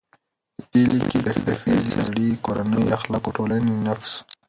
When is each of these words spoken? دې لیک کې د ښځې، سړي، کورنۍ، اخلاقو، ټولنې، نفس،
دې 0.71 0.81
لیک 0.91 1.05
کې 1.11 1.19
د 1.25 1.29
ښځې، 1.59 1.75
سړي، 1.93 2.29
کورنۍ، 2.45 2.85
اخلاقو، 2.97 3.35
ټولنې، 3.37 3.73
نفس، 3.87 4.11